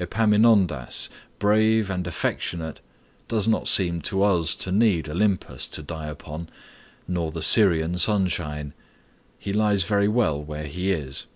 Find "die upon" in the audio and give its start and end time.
5.84-6.48